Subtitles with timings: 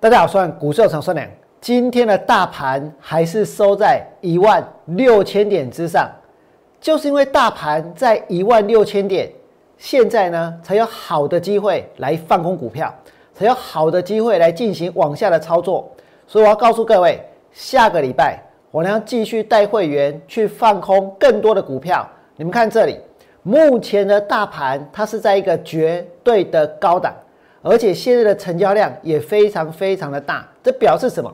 [0.00, 1.28] 大家好，我是股市常顺良。
[1.60, 6.08] 今天的大盘还是收在一万六千点之上，
[6.80, 9.28] 就是因为大盘在一万六千点，
[9.76, 12.94] 现在呢才有好的机会来放空股票，
[13.34, 15.90] 才有好的机会来进行往下的操作。
[16.28, 18.40] 所以我要告诉各位，下个礼拜
[18.70, 22.08] 我将继续带会员去放空更多的股票。
[22.36, 23.00] 你们看这里，
[23.42, 27.12] 目前的大盘它是在一个绝对的高档。
[27.68, 31.30] 而且现在的成交量也非常非常的大，这表示什么？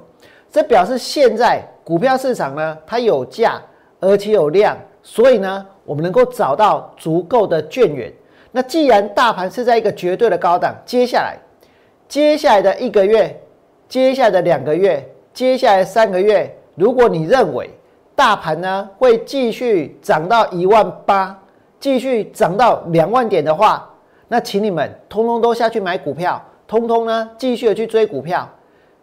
[0.51, 3.62] 这表示现在股票市场呢，它有价
[4.01, 8.12] 而且有量，所以呢，我们能够找到足够的券源。
[8.51, 11.37] 那既然大盘是在一个绝对的高档，接下来，
[12.09, 13.41] 接下来的一个月，
[13.89, 17.70] 接下来的两个月，接下来三个月，如果你认为
[18.16, 21.37] 大盘呢会继续涨到一万八，
[21.78, 23.89] 继续涨到两万点的话，
[24.35, 28.51] 那请你们通通都下去买股票，通通呢继续的去追股票。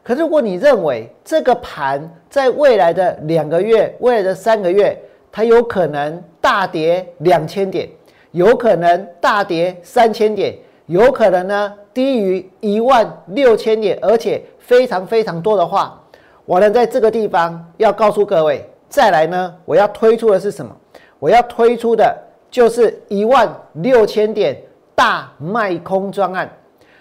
[0.03, 4.93] 可是如果你认为这个盘在未来的两个月、未来的三个月，
[5.31, 7.87] 它有可能大跌两千点，
[8.31, 10.53] 有可能大跌三千点，
[10.87, 15.97] 有可能呢低于一万六千点，而且非常非常多的话，
[16.43, 20.75] 我呢在这个地方要告诉各位，再来呢我要推出的是什么？
[21.19, 22.13] 我要推出的
[22.49, 24.61] 就是一万六千点。
[24.95, 26.49] 大卖空专案，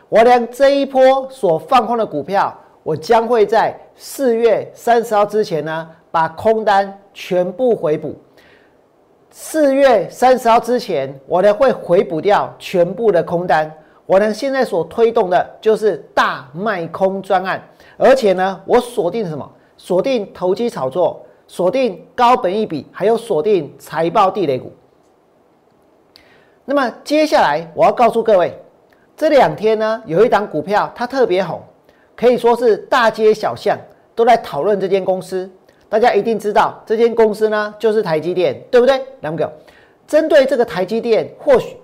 [0.09, 8.17] 我将这一波所放空的股票，我将会在四月三十号之前呢，把空单全部回补。
[9.31, 13.73] 四月三十号之前，我呢会回补掉全部的空单。
[14.07, 17.63] 我呢现在所推动的就是大卖空专案，
[17.97, 19.49] 而且呢，我锁定什么？
[19.77, 24.73] 锁定投机炒作，锁定高本一笔，还有锁定财报地雷股。
[26.71, 28.57] 那么接下来我要告诉各位，
[29.17, 31.61] 这两天呢有一档股票它特别红，
[32.15, 33.77] 可以说是大街小巷
[34.15, 35.51] 都在讨论这间公司。
[35.89, 39.03] 大家一定知道这间公司呢就是台积电，对不对？
[39.21, 39.53] 两个
[40.07, 41.77] 针对这个台积电，或许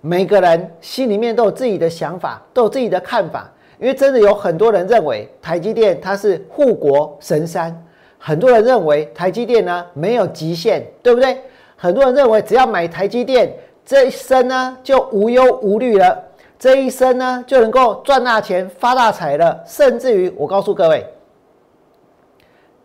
[0.00, 3.46] 每个人心里面都有自己的想法，都有自己的看法。
[3.78, 7.78] 因为真的有很多人认为台积电它是护国神山，
[8.16, 11.36] 很多人认为台积电呢没有极限，对不对？
[11.76, 13.54] 很多人认为只要买台积电。
[13.90, 16.16] 这一生呢就无忧无虑了，
[16.56, 21.04] 这一生呢就能够赚大钱发大财了，甚至于我告诉各位，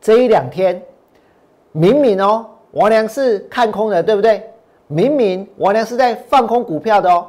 [0.01, 0.81] 这一两天
[1.71, 4.49] 明明哦，王良是看空的，对不对？
[4.87, 7.27] 明明王良是在放空股票的哦，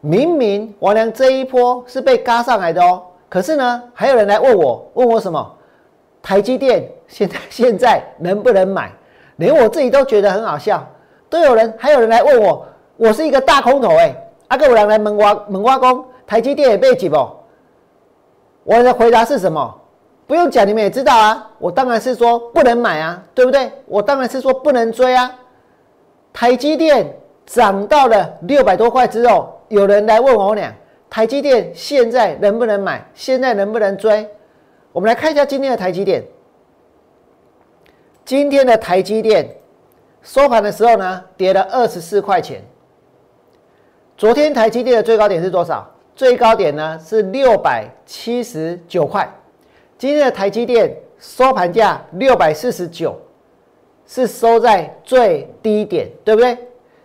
[0.00, 5.52] 明明王良这一波是被嘎上来的哦，可是呢，还有人来问我，问我什么？
[6.22, 8.92] 台积电现在 现在能不能买？
[9.38, 10.88] 连我自己都觉得很好笑，
[11.28, 12.64] 都有人还有人来问我。
[12.96, 14.14] 我是一个大空头哎，
[14.48, 17.16] 阿哥我两来门挖门挖工，台积电也被挤不？
[18.64, 19.80] 我的回答是什么？
[20.26, 21.50] 不用讲，你们也知道啊。
[21.58, 23.70] 我当然是说不能买啊，对不对？
[23.86, 25.30] 我当然是说不能追啊。
[26.32, 30.74] 台积电涨到了六百多块之后，有人来问我俩，
[31.08, 33.06] 台积电现在能不能买？
[33.14, 34.28] 现在能不能追？
[34.90, 36.24] 我们来看一下今天的台积电。
[38.24, 39.48] 今天的台积电
[40.22, 42.64] 收盘的时候呢，跌了二十四块钱。
[44.16, 45.86] 昨天台积电的最高点是多少？
[46.14, 49.28] 最高点呢是六百七十九块。
[49.98, 53.14] 今天的台积电收盘价六百四十九，
[54.06, 56.56] 是收在最低点，对不对？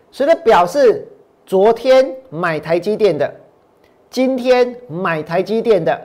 [0.09, 1.05] 所以表示
[1.45, 3.29] 昨天买台积电的，
[4.09, 5.99] 今天买台积电的，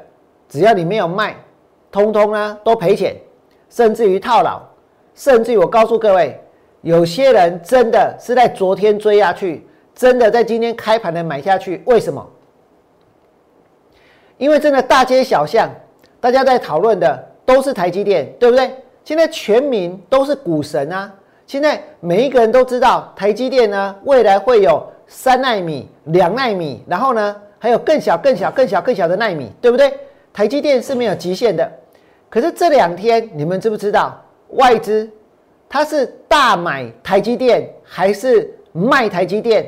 [0.49, 1.37] 只要你没有卖，
[1.93, 3.15] 通通呢都赔钱，
[3.71, 4.61] 甚至于套牢，
[5.15, 6.37] 甚至于我告诉各位，
[6.81, 9.65] 有些人真的是在昨天追下去。
[9.97, 12.25] 真的在今天开盘的买下去，为什么？
[14.37, 15.69] 因为真的大街小巷，
[16.21, 18.71] 大家在讨论的都是台积电，对不对？
[19.03, 21.11] 现在全民都是股神啊！
[21.47, 29.95] 现在每一个人都知道台积电呢，未来会有三纳米、两纳米，然后呢还有更小、更小、更小、更小的纳米，对不对？
[30.35, 31.73] 台积电是没有极限的。
[32.29, 35.09] 可是这两天你们知不知道，外资
[35.69, 39.67] 它是大买台积电还是卖台积电？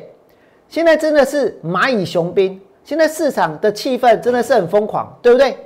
[0.69, 5.57] 现在真的是蚂蚁雄兵，现在市场的气氛真的是很疯狂，对不对？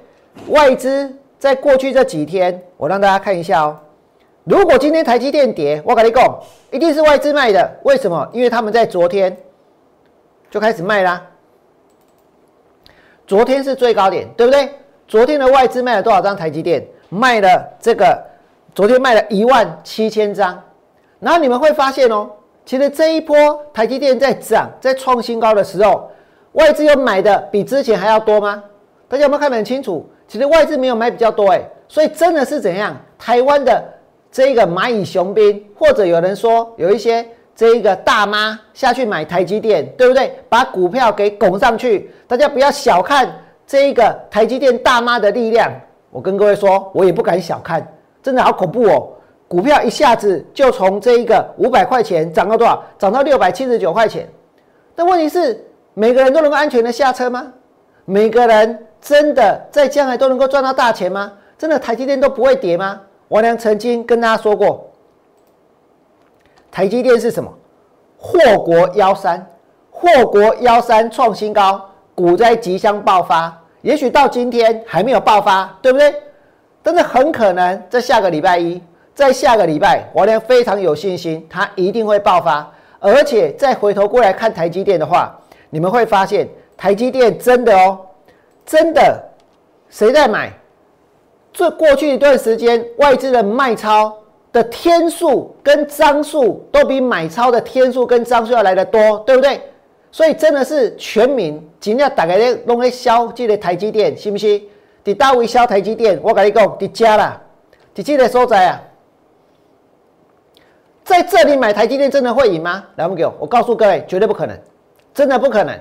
[0.49, 3.77] 外资在过去这几天，我让大家看一下哦。
[4.45, 6.41] 如果今天台积电跌，我跟你讲，
[6.71, 7.79] 一定是外资卖的。
[7.83, 8.29] 为什么？
[8.33, 9.37] 因为他们在昨天
[10.51, 11.21] 就开始卖啦。
[13.27, 14.71] 昨天是最高点，对不对？
[15.09, 16.87] 昨天的外资卖了多少张台积电？
[17.09, 18.21] 卖了这个，
[18.75, 20.63] 昨天卖了一万七千张。
[21.19, 22.31] 然后你们会发现哦。
[22.65, 23.37] 其实这一波
[23.73, 26.11] 台积电在涨、在创新高的时候，
[26.53, 28.63] 外资又买的比之前还要多吗？
[29.09, 30.09] 大家有没有看得很清楚？
[30.29, 32.97] 其实外资没有买比较多哎，所以真的是怎样？
[33.19, 33.85] 台湾的
[34.31, 40.33] 这个蚂蚁雄兵，或者有人说有一些这一个大妈下去买台积电，对不对？
[40.49, 43.31] 把股票给拱上去，大家不要小看
[43.67, 45.71] 这一个台积电大妈的力量。
[46.11, 47.87] 我跟各位说，我也不敢小看，
[48.23, 49.11] 真的好恐怖哦！
[49.53, 52.83] 股票一下子就从这一个五百块钱涨到多少？
[52.99, 54.27] 涨到六百七十九块钱。
[54.95, 55.63] 但问题是，
[55.93, 57.53] 每个人都能够安全的下车吗？
[58.07, 61.31] 每个人真的在将来都能够赚到大钱吗？
[61.59, 62.99] 真的台积电都不会跌吗？
[63.29, 64.91] 王良曾经跟大家说过，
[66.71, 67.53] 台积电是什么？
[68.17, 69.47] 祸国妖山，
[69.91, 71.79] 祸国妖山创新高，
[72.15, 73.55] 股灾即将爆发。
[73.83, 76.15] 也许到今天还没有爆发，对不对？
[76.83, 78.81] 但是很可能在下个礼拜一。
[79.15, 82.73] 在下个礼拜，王良非常有信心，它一定会爆发。
[82.99, 85.37] 而且再回头过来看台积电的话，
[85.71, 87.99] 你们会发现台积电真的哦，
[88.65, 89.23] 真的，
[89.91, 90.53] 谁在买？
[91.53, 94.17] 这过去一段时间，外资的卖超
[94.53, 99.61] 的天数跟张数都比买超的天数跟张数要来的多，对不对？
[100.11, 104.63] 所以真的是全民尽量打开弄来消这个台积电，信不信？
[105.05, 107.43] 你大位销台积电，我跟你讲，你加啦，
[107.95, 108.81] 你这个所在啊。
[111.05, 112.85] 在这里买台积电真的会赢吗？
[112.97, 114.57] 来，我们给我，告诉各位，绝对不可能，
[115.13, 115.77] 真的不可能。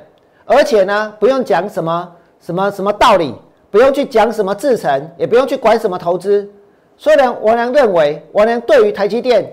[0.46, 3.36] 而且呢，不用讲什么什么什么道理，
[3.70, 6.50] 不用去讲什么制程，也不用去管什么投资。
[6.98, 9.48] 虽然王良认为，王良对于台积电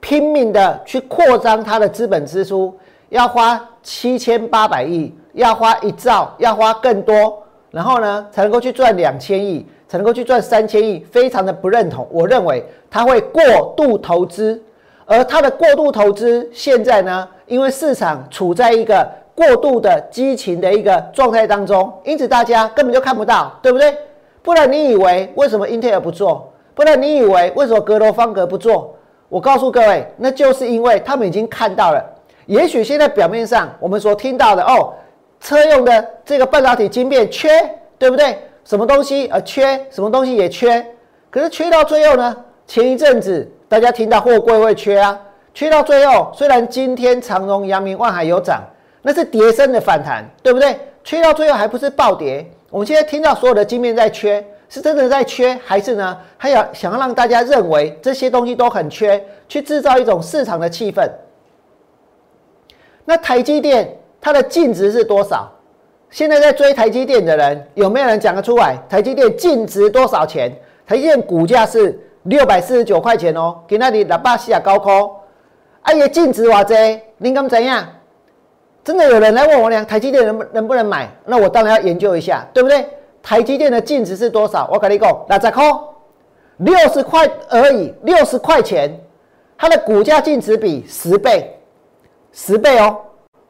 [0.00, 2.78] 拼命的去扩张它的资本支出，
[3.08, 9.66] 要花七千八百亿，要花一兆，要花更多，然后呢，才能够去赚两千亿。
[9.88, 12.06] 才能够去赚三千亿，非常的不认同。
[12.10, 13.42] 我认为他会过
[13.76, 14.62] 度投资，
[15.06, 23.96] 而他的过度投资现在呢，因为市场处在一个过度的激情的一个状态当中，因此大家根本就看不到，对不对？
[24.42, 26.52] 不然你以为为什么英特尔不做？
[26.74, 28.94] 不然你以为为什么格罗方格不做？
[29.28, 32.04] 我告诉各位，那就是因为他们已经看到了。
[32.46, 34.94] 也许现在表面上我们所听到的哦，
[35.40, 37.48] 车用的这个半导体晶片缺，
[37.98, 38.38] 对不对？
[38.68, 40.84] 什么东西呃缺，什么东西也缺，
[41.30, 42.36] 可是缺到最后呢？
[42.66, 45.18] 前一阵子大家听到货柜会缺啊，
[45.54, 48.62] 缺到最后，虽然今天长荣、阳明、万海有涨，
[49.00, 50.78] 那是跌升的反弹，对不对？
[51.02, 52.44] 缺到最后还不是暴跌？
[52.68, 56.18] 我们现在听到所有的晶面在缺，是真的在缺，还是呢？
[56.36, 61.08] 还要想要让大家认为这些东西都很缺，去制造一种市场的气氛？
[63.06, 65.50] 那台积电它的净值是多少？
[66.10, 68.76] 现在在追台积电的人，有没有人讲得出来？
[68.88, 70.50] 台积电净值多少钱？
[70.86, 75.10] 台积电股价是六百四十九块钱哦，给那里喇叭西亚高科，
[75.82, 77.86] 哎呀，净值哇这，您敢怎样？
[78.82, 81.10] 真的有人来问我俩，台积电能不能不能买？
[81.26, 82.86] 那我当然要研究一下，对不对？
[83.22, 84.66] 台积电的净值是多少？
[84.72, 85.64] 我跟你讲，那十块，
[86.56, 88.98] 六十块而已，六十块钱，
[89.58, 91.54] 它的股价净值比十倍，
[92.32, 92.96] 十倍哦，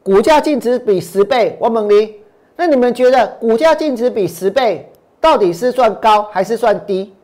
[0.03, 2.19] 股价净值比十倍，我问你。
[2.59, 4.91] 那你们觉得股价净值比十倍
[5.21, 7.15] 到底是算高还是算低？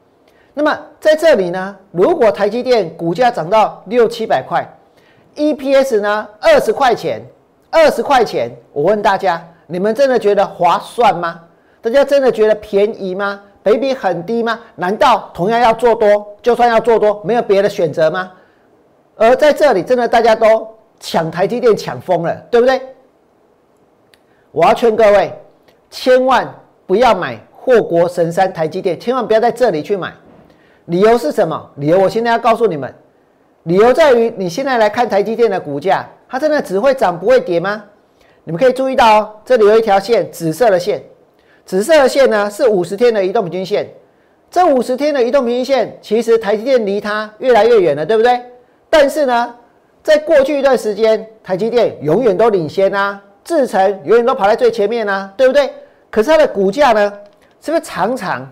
[0.54, 4.66] 那么在这里呢，如果台积电股价涨到六七百块
[5.36, 7.22] ，EPS 呢二十块钱，
[7.70, 11.42] 二十块钱，我问大家，你们真的觉得划算吗？
[11.82, 13.42] 大家真的觉得便宜吗？
[13.62, 14.58] 倍比很低吗？
[14.76, 18.32] 难道同样要做多，就算要做多，没有别的选择吗？
[19.18, 20.66] 而在这里，真的大家都
[20.98, 22.82] 抢台积电抢疯了，对不对？
[24.56, 25.34] 我要劝各位，
[25.90, 26.50] 千万
[26.88, 30.14] 不要买祸国神山台积电，千万不要在这里去买。
[30.86, 31.70] 理由是什么？
[31.76, 32.96] 理由我现在要告诉你们。
[33.64, 37.84] 理由在于，你现在来看台积电的股价，它真的只会涨不会跌吗？
[38.46, 41.04] 你们可以注意到哦，这里有一条线，紫色的线，
[41.66, 43.86] 紫色的线呢是五十天的移动平均线。
[44.50, 48.42] 这五十天的移动平均线，其实台积电离它越来越远了，对不对？
[48.90, 49.54] 但是呢，
[50.02, 53.22] 在过去一段时间，台积电永远都领先啊。
[53.46, 55.72] 制成永远都跑在最前面呢，对不对？
[56.10, 57.14] 可是它的股价呢，
[57.62, 58.50] 是不是常常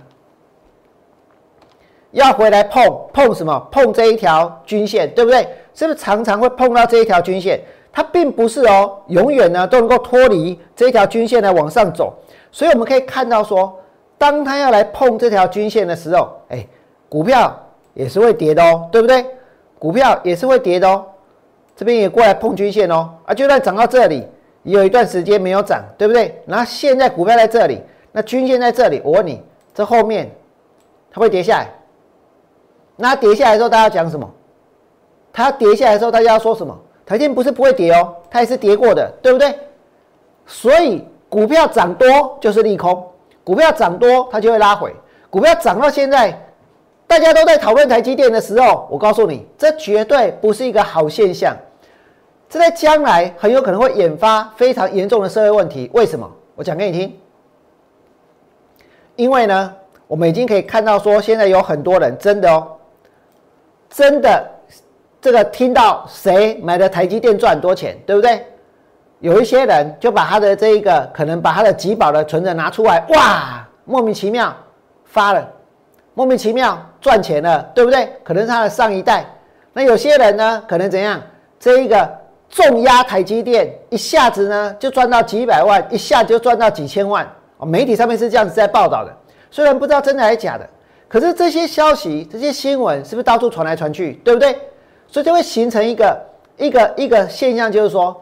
[2.11, 3.67] 要回来碰碰什么？
[3.71, 5.47] 碰这一条均线，对不对？
[5.73, 7.59] 是不是常常会碰到这一条均线？
[7.91, 12.13] 它并不是哦，永远呢都能够脱离这一条均线来往上走。
[12.51, 13.75] 所以我们可以看到说，
[14.17, 16.67] 当它要来碰这条均线的时候，哎，
[17.09, 17.51] 股票
[17.95, 19.25] 也是会跌的哦，对不对？
[19.79, 21.03] 股票也是会跌的哦，
[21.75, 24.27] 这边也过来碰均线哦，啊，就算涨到这里。
[24.63, 26.41] 有一段时间没有涨，对不对？
[26.47, 29.01] 然后现在股票在这里，那均线在这里。
[29.03, 29.41] 我问你，
[29.73, 30.29] 这后面
[31.11, 31.69] 它会跌下来？
[32.95, 34.29] 那跌下来的时候，大家讲什么？
[35.31, 36.77] 它跌下来的时候，大家要说什么？
[37.05, 39.53] 台积不是不会跌哦，它也是跌过的，对不对？
[40.45, 43.05] 所以股票涨多就是利空，
[43.43, 44.95] 股票涨多它就会拉回，
[45.29, 46.39] 股票涨到现在，
[47.07, 51.57] 大家都在讨论台积电的时候，我告诉你，这绝对不是一个好现象，
[52.53, 55.89] 这在将来很有可能会引发非常严重的社会问题。
[55.91, 56.31] 为什么？
[56.53, 57.19] 我讲给你听。
[59.15, 59.73] 因为呢，
[60.05, 62.67] 我们已经可以看到说，现在有很多人真的哦，
[63.89, 64.47] 真的
[65.19, 68.45] 这个听到谁买的台积电赚多钱，对不对？
[69.17, 74.55] 有一些人就把他的这一个可能把他的集保的存折拿出来，哇，莫名其妙
[75.05, 75.51] 发了，
[76.13, 78.15] 莫名其妙赚钱了，对不对？
[78.23, 79.25] 可能是他的上一代。
[79.73, 81.19] 那有些人呢，可能怎样？
[81.59, 82.07] 这一个
[82.53, 87.27] 重压台积电，一下子呢就赚到几百万，一下就赚到几千万。
[87.57, 89.11] 哦媒体上面是这样子在报道的，
[89.49, 90.69] 虽然不知道真的还是假的，
[91.09, 94.55] 可是这些消息、这些新闻是不是到处传来传去，对不对？
[95.07, 96.21] 所以就会形成一个
[96.57, 98.15] 一个一个现象，就是说，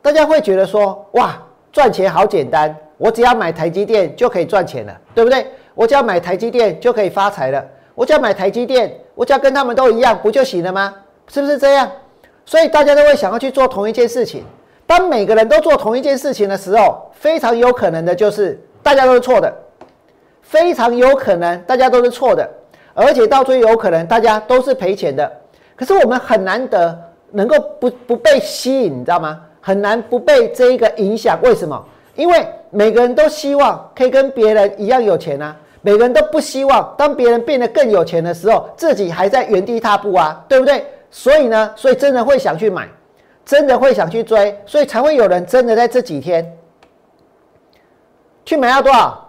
[0.00, 1.38] 大家会觉得说，哇，
[1.70, 5.46] 赚钱好简单，我只要买台积电就可以赚钱了，对不对？
[5.74, 7.62] 我只要买台积电就可以发财了，
[7.94, 10.94] 我只要买台积电，我只要跟他们都一样，不就行了吗？
[11.28, 11.90] 是不是这样？
[12.48, 14.42] 所以大家都会想要去做同一件事情。
[14.86, 18.58] 当每个人都做同一件事情的时候，非常有可能的就是。
[18.82, 19.52] 大家都是错的，
[20.40, 22.48] 非常有可能大家都是错的，
[22.94, 25.30] 而且到最有可能大家都是赔钱的。
[25.76, 26.98] 可是我们很难得
[27.32, 29.38] 能够不不被吸引，你知道吗？
[29.60, 31.38] 很难不被这一个影响。
[31.42, 31.84] 为什么？
[32.14, 40.82] 因为每个人都希望可以跟别人一样有钱啊，每个人都不希望当别人变得更有钱的时候，自己还在原地踏步啊，对不对？
[41.10, 42.88] 所以呢，所以真的会想去买，
[43.44, 46.56] 真的会想去追，所以才会有人真的在这几天。
[48.44, 49.26] 去买到多少？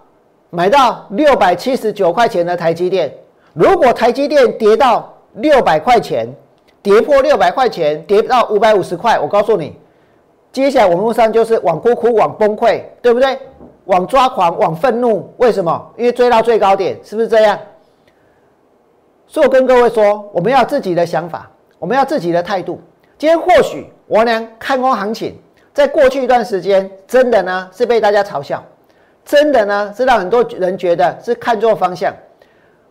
[0.49, 3.13] 买到六百七十九块钱的台积电。
[3.53, 6.27] 如果台积电跌到六百块钱，
[6.81, 9.77] 跌破六百块钱，跌到五百五十块，我告诉你，
[10.51, 13.37] 接下来网络上就是往哭哭，往崩溃，对不对？
[13.85, 15.33] 往抓狂，往愤怒。
[15.37, 15.93] 为什么？
[15.97, 17.59] 因为追到最高点，是不是这样？
[19.27, 22.79] 所以我跟各位说，我们要自己的想法，我们要自己的态度。
[23.17, 25.39] 今天或许我俩看空行情，
[25.73, 28.63] 在过去一段时间，真的呢是被大家嘲笑。
[29.25, 32.13] 真的呢，是让很多人觉得是看错方向。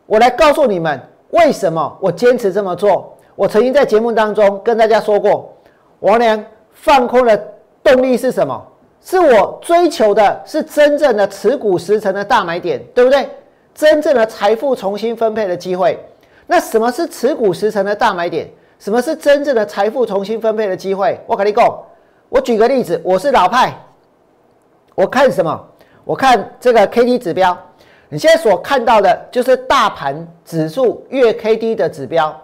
[0.07, 3.15] 我来告诉你们，为什么我坚持这么做。
[3.35, 5.55] 我曾经在节目当中跟大家说过，
[6.01, 6.43] 王良
[6.73, 7.37] 放空的
[7.83, 8.67] 动力是什么？
[9.01, 13.29] 是我追求的是真正的持股十成的大买点，对不对？
[13.75, 15.99] 真正的财富重新分配的机会。
[16.47, 18.49] 那什么是持股十成的大买点？
[18.79, 21.21] 什么是真正的财富重新分配的机会？
[21.27, 21.67] 我跟你讲，
[22.29, 23.75] 我举个例子，我是老派，
[24.95, 25.69] 我看什么？
[26.05, 27.59] 我看这个 K D 指标，
[28.09, 32.35] 你现在所看到的就是大盘指数月 K D 的指标。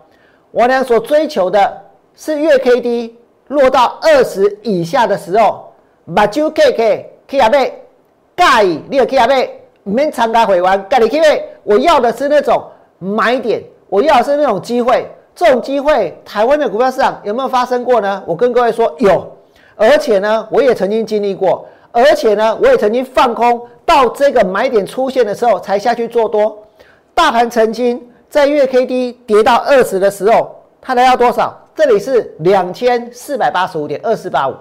[0.51, 1.83] 我俩所追求的
[2.15, 5.73] 是月 K D 落到二十以下的时候，
[6.15, 7.81] 把就 K K K 下背，
[8.37, 11.49] 介意你 K 下背，唔免参加会员，介你 K 背。
[11.63, 12.63] 我要的是那种
[12.99, 15.09] 买点，我要的是那种机会。
[15.35, 18.23] 这种机会，台湾的股票市场有没有发生过呢？
[18.27, 19.37] 我跟各位说有，
[19.75, 21.67] 而且呢，我也曾经经历过。
[21.91, 26.61] 而且呢，我也曾经放空到这个买点出现的时候才下去做多。
[27.15, 31.57] 大盘曾经在月 K D 跌到二十的时候，它来到多少？
[31.75, 34.55] 这里是两千四百八十五点二四八五。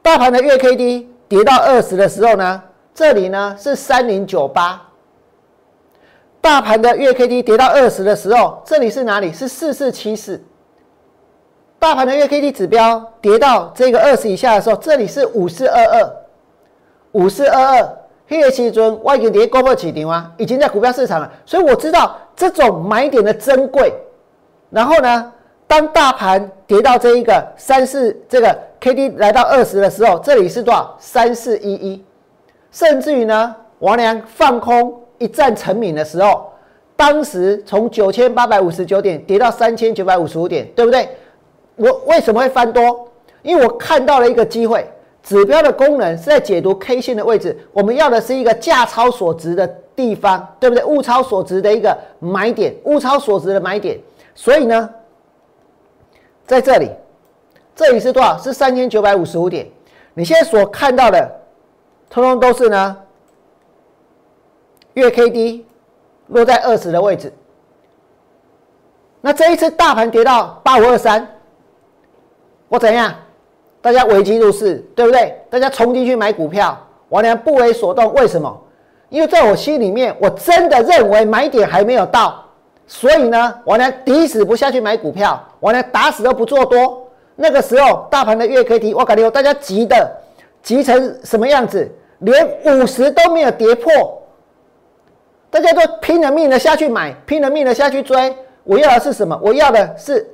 [0.00, 2.62] 大盘的月 K D 跌到二十的时候呢，
[2.94, 4.91] 这里呢是三零九八。
[6.42, 9.32] 大盘的月 K D 跌到二十的时候，这里是哪里？
[9.32, 10.42] 是四四七四。
[11.78, 16.12] 大盘的月 K D 指标跌到这个二十以下的时候，这里是五四二二，
[17.12, 17.88] 五四二二，
[18.26, 23.94] 黑夜期尊外经跌高破起顶啊，已经在股票市场了，所以我知道这种买点的珍贵。
[24.68, 25.32] 然后呢，
[25.68, 30.96] 当大盘跌到这一个三四这个 K D 来到二十的时候，这里是多少？
[30.98, 32.04] 三四一一，
[32.72, 36.50] 甚至于呢，王良放空一战成名的时候，
[36.96, 41.08] 当时从九千八百五十九点跌到三千九百五十五点，对不对？
[41.76, 43.08] 我为什么会翻多？
[43.42, 44.86] 因为我看到了一个机会，
[45.22, 47.56] 指标的功能是在解读 K 线的位置。
[47.72, 50.84] 我们要的是一个价超所值的地方，对不对？
[50.84, 53.98] 物超所值的一个买点，物超所值的买点。
[54.34, 54.90] 所以呢，
[56.46, 56.90] 在这里，
[57.74, 58.36] 这里是多少？
[58.38, 59.66] 是三千九百五十五点。
[60.14, 61.30] 你现在所看到的，
[62.10, 62.96] 通通都是呢，
[64.94, 65.66] 月 K D
[66.28, 67.32] 落在二十的位置。
[69.20, 71.26] 那这一次大盘跌到八五二三。
[72.68, 73.14] 我怎样？
[73.80, 75.36] 大家危机入市，对不对？
[75.50, 78.12] 大家冲进去买股票，王良不为所动。
[78.14, 78.60] 为什么？
[79.08, 82.42] 因为在我心里面，我真的认为买点还没有到，
[82.86, 87.06] 所以呢，王良抵死不下去买股票，王良打死都不做多。
[87.36, 90.10] 那个时候，大盘的月 K D，我感觉大家急的
[90.62, 91.90] 急成什么样子？
[92.20, 94.21] 连五十都没有跌破，
[95.52, 98.34] 大家都拼了命的下去买，拼了命的下去追。
[98.64, 99.38] 我要的是什么？
[99.42, 100.26] 我要的是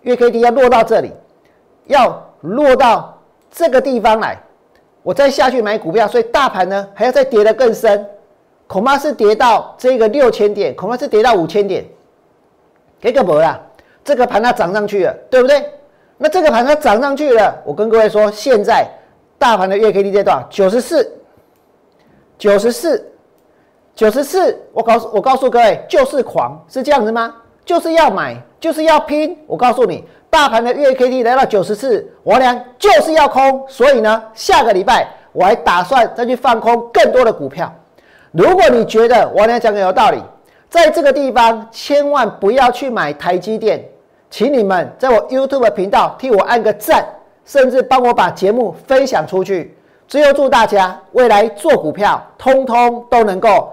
[0.00, 1.12] 月 K D 要落到这里，
[1.88, 4.38] 要落到这个地方来，
[5.02, 6.08] 我再下去买股票。
[6.08, 8.06] 所以大盘呢还要再跌得更深，
[8.66, 11.84] 恐怕是跌到这个六千点，恐怕是跌到五千点。
[12.98, 13.60] 给个博啦，
[14.02, 15.62] 这个盘它涨上去了，对不对？
[16.16, 18.88] 那这个盘它涨上去了，我跟各位说，现在
[19.38, 20.48] 大盘的月 K D 在多少？
[20.48, 21.18] 九十四。
[22.38, 23.11] 九十四，
[23.94, 27.34] 九十四，我告诉我告诉各位，就是狂，是这样子吗？
[27.64, 29.36] 就是要买，就是要拼。
[29.46, 33.64] 我告诉你，大盘的月 K D 来到九十四，我俩就是要空。
[33.68, 37.72] 所以呢，下个礼拜我还打算再去放空更多的股票。
[38.32, 40.18] 如果你觉得我俩讲的有道理，
[40.70, 43.84] 在这个地方千万不要去买台积电，
[44.30, 47.06] 请你们在我 YouTube 频道替我按个赞，
[47.44, 49.76] 甚至帮我把节目分享出去。
[50.08, 53.72] 最后祝大家未来做股票，通通都能够